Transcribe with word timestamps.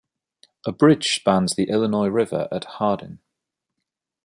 A 0.65 0.71
bridge 0.71 1.13
spans 1.13 1.53
the 1.53 1.65
Illinois 1.65 2.07
River 2.07 2.47
at 2.51 2.63
Hardin. 2.65 3.19